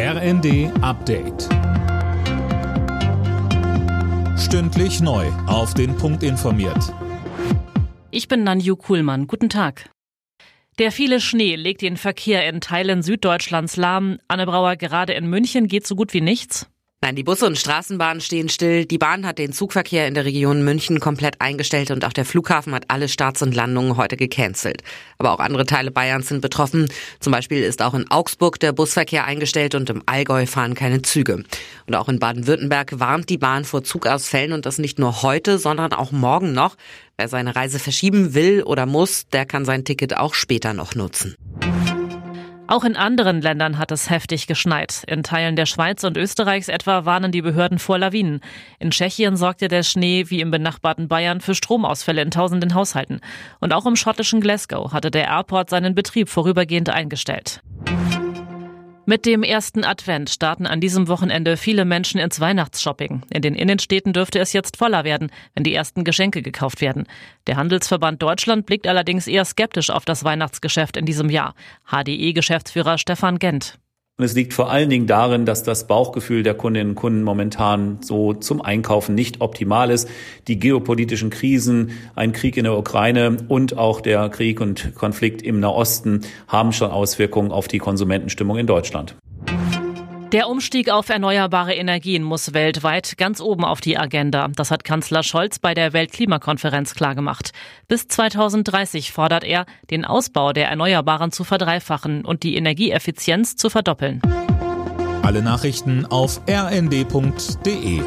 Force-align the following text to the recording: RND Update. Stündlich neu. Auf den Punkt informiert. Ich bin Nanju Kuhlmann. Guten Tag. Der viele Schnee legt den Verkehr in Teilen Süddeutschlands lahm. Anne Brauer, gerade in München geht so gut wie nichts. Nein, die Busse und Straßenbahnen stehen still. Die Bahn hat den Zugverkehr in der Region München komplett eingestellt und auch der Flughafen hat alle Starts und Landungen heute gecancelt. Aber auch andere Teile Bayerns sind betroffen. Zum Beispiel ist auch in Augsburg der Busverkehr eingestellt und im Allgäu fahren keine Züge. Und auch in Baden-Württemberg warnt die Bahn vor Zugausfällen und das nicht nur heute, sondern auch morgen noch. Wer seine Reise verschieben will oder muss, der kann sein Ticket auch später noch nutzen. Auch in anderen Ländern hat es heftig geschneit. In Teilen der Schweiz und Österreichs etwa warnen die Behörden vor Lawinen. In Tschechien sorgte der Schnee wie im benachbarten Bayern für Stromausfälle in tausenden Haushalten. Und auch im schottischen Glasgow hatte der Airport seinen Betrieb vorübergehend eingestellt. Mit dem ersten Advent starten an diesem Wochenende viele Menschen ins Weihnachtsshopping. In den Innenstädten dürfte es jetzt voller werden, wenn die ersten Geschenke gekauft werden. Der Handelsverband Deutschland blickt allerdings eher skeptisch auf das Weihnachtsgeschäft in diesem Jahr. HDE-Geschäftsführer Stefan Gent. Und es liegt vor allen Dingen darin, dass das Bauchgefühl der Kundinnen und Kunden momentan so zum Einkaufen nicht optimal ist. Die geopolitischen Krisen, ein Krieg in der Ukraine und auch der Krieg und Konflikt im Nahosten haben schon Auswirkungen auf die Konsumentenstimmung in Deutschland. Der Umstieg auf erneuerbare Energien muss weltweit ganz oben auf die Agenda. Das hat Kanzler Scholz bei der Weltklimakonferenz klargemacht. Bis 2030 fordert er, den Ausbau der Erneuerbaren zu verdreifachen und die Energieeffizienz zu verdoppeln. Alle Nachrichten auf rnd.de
RND 0.00 0.70
Update. 0.80 1.48
Stündlich 4.38 5.00
neu. 5.00 5.26
Auf 5.48 5.74
den 5.74 5.96
Punkt 5.96 6.22
informiert. 6.22 6.94
Ich 8.12 8.28
bin 8.28 8.44
Nanju 8.44 8.76
Kuhlmann. 8.76 9.26
Guten 9.26 9.48
Tag. 9.48 9.90
Der 10.78 10.92
viele 10.92 11.20
Schnee 11.20 11.56
legt 11.56 11.82
den 11.82 11.96
Verkehr 11.96 12.48
in 12.48 12.60
Teilen 12.60 13.02
Süddeutschlands 13.02 13.76
lahm. 13.76 14.20
Anne 14.28 14.46
Brauer, 14.46 14.76
gerade 14.76 15.14
in 15.14 15.28
München 15.28 15.66
geht 15.66 15.84
so 15.84 15.96
gut 15.96 16.14
wie 16.14 16.20
nichts. 16.20 16.70
Nein, 17.00 17.14
die 17.14 17.22
Busse 17.22 17.46
und 17.46 17.56
Straßenbahnen 17.56 18.20
stehen 18.20 18.48
still. 18.48 18.84
Die 18.84 18.98
Bahn 18.98 19.24
hat 19.24 19.38
den 19.38 19.52
Zugverkehr 19.52 20.08
in 20.08 20.14
der 20.14 20.24
Region 20.24 20.64
München 20.64 20.98
komplett 20.98 21.40
eingestellt 21.40 21.92
und 21.92 22.04
auch 22.04 22.12
der 22.12 22.24
Flughafen 22.24 22.74
hat 22.74 22.86
alle 22.88 23.08
Starts 23.08 23.40
und 23.40 23.54
Landungen 23.54 23.96
heute 23.96 24.16
gecancelt. 24.16 24.82
Aber 25.16 25.30
auch 25.30 25.38
andere 25.38 25.64
Teile 25.64 25.92
Bayerns 25.92 26.26
sind 26.26 26.40
betroffen. 26.40 26.88
Zum 27.20 27.32
Beispiel 27.32 27.62
ist 27.62 27.82
auch 27.82 27.94
in 27.94 28.10
Augsburg 28.10 28.58
der 28.58 28.72
Busverkehr 28.72 29.26
eingestellt 29.26 29.76
und 29.76 29.88
im 29.90 30.02
Allgäu 30.06 30.46
fahren 30.46 30.74
keine 30.74 31.00
Züge. 31.02 31.44
Und 31.86 31.94
auch 31.94 32.08
in 32.08 32.18
Baden-Württemberg 32.18 32.98
warnt 32.98 33.28
die 33.28 33.38
Bahn 33.38 33.64
vor 33.64 33.84
Zugausfällen 33.84 34.52
und 34.52 34.66
das 34.66 34.78
nicht 34.78 34.98
nur 34.98 35.22
heute, 35.22 35.58
sondern 35.58 35.92
auch 35.92 36.10
morgen 36.10 36.52
noch. 36.52 36.76
Wer 37.16 37.28
seine 37.28 37.54
Reise 37.54 37.78
verschieben 37.78 38.34
will 38.34 38.64
oder 38.64 38.86
muss, 38.86 39.28
der 39.28 39.46
kann 39.46 39.64
sein 39.64 39.84
Ticket 39.84 40.16
auch 40.16 40.34
später 40.34 40.74
noch 40.74 40.96
nutzen. 40.96 41.36
Auch 42.70 42.84
in 42.84 42.96
anderen 42.96 43.40
Ländern 43.40 43.78
hat 43.78 43.90
es 43.92 44.10
heftig 44.10 44.46
geschneit. 44.46 45.02
In 45.06 45.22
Teilen 45.22 45.56
der 45.56 45.64
Schweiz 45.64 46.04
und 46.04 46.18
Österreichs 46.18 46.68
etwa 46.68 47.06
warnen 47.06 47.32
die 47.32 47.40
Behörden 47.40 47.78
vor 47.78 47.98
Lawinen. 47.98 48.42
In 48.78 48.90
Tschechien 48.90 49.38
sorgte 49.38 49.68
der 49.68 49.82
Schnee 49.82 50.26
wie 50.28 50.42
im 50.42 50.50
benachbarten 50.50 51.08
Bayern 51.08 51.40
für 51.40 51.54
Stromausfälle 51.54 52.20
in 52.20 52.30
tausenden 52.30 52.74
Haushalten. 52.74 53.20
Und 53.60 53.72
auch 53.72 53.86
im 53.86 53.96
schottischen 53.96 54.42
Glasgow 54.42 54.92
hatte 54.92 55.10
der 55.10 55.28
Airport 55.28 55.70
seinen 55.70 55.94
Betrieb 55.94 56.28
vorübergehend 56.28 56.90
eingestellt. 56.90 57.62
Mit 59.08 59.24
dem 59.24 59.42
ersten 59.42 59.84
Advent 59.84 60.28
starten 60.28 60.66
an 60.66 60.82
diesem 60.82 61.08
Wochenende 61.08 61.56
viele 61.56 61.86
Menschen 61.86 62.20
ins 62.20 62.40
Weihnachtsshopping. 62.40 63.22
In 63.30 63.40
den 63.40 63.54
Innenstädten 63.54 64.12
dürfte 64.12 64.38
es 64.38 64.52
jetzt 64.52 64.76
voller 64.76 65.02
werden, 65.02 65.30
wenn 65.54 65.64
die 65.64 65.72
ersten 65.72 66.04
Geschenke 66.04 66.42
gekauft 66.42 66.82
werden. 66.82 67.06
Der 67.46 67.56
Handelsverband 67.56 68.20
Deutschland 68.20 68.66
blickt 68.66 68.86
allerdings 68.86 69.26
eher 69.26 69.46
skeptisch 69.46 69.88
auf 69.88 70.04
das 70.04 70.24
Weihnachtsgeschäft 70.24 70.98
in 70.98 71.06
diesem 71.06 71.30
Jahr. 71.30 71.54
HDE-Geschäftsführer 71.90 72.98
Stefan 72.98 73.38
Gent. 73.38 73.78
Und 74.18 74.24
es 74.24 74.34
liegt 74.34 74.52
vor 74.52 74.68
allen 74.68 74.90
Dingen 74.90 75.06
darin, 75.06 75.46
dass 75.46 75.62
das 75.62 75.86
Bauchgefühl 75.86 76.42
der 76.42 76.54
Kundinnen 76.54 76.90
und 76.90 76.94
Kunden 76.96 77.22
momentan 77.22 77.98
so 78.02 78.34
zum 78.34 78.60
Einkaufen 78.60 79.14
nicht 79.14 79.40
optimal 79.40 79.92
ist. 79.92 80.08
Die 80.48 80.58
geopolitischen 80.58 81.30
Krisen, 81.30 81.92
ein 82.16 82.32
Krieg 82.32 82.56
in 82.56 82.64
der 82.64 82.76
Ukraine 82.76 83.36
und 83.46 83.78
auch 83.78 84.00
der 84.00 84.28
Krieg 84.28 84.60
und 84.60 84.96
Konflikt 84.96 85.40
im 85.40 85.60
Nahosten 85.60 86.22
haben 86.48 86.72
schon 86.72 86.90
Auswirkungen 86.90 87.52
auf 87.52 87.68
die 87.68 87.78
Konsumentenstimmung 87.78 88.58
in 88.58 88.66
Deutschland. 88.66 89.14
Der 90.32 90.50
Umstieg 90.50 90.90
auf 90.90 91.08
erneuerbare 91.08 91.74
Energien 91.74 92.22
muss 92.22 92.52
weltweit 92.52 93.16
ganz 93.16 93.40
oben 93.40 93.64
auf 93.64 93.80
die 93.80 93.96
Agenda. 93.96 94.48
Das 94.54 94.70
hat 94.70 94.84
Kanzler 94.84 95.22
Scholz 95.22 95.58
bei 95.58 95.72
der 95.72 95.94
Weltklimakonferenz 95.94 96.94
klargemacht. 96.94 97.52
Bis 97.88 98.08
2030 98.08 99.10
fordert 99.10 99.42
er, 99.42 99.64
den 99.90 100.04
Ausbau 100.04 100.52
der 100.52 100.68
Erneuerbaren 100.68 101.32
zu 101.32 101.44
verdreifachen 101.44 102.26
und 102.26 102.42
die 102.42 102.56
Energieeffizienz 102.56 103.56
zu 103.56 103.70
verdoppeln. 103.70 104.20
Alle 105.22 105.40
Nachrichten 105.40 106.04
auf 106.04 106.42
rnd.de 106.46 108.02